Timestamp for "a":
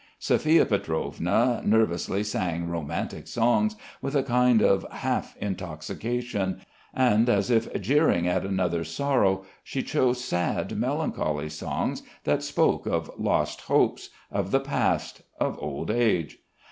4.15-4.23